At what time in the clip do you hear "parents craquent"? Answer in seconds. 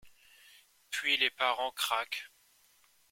1.29-2.31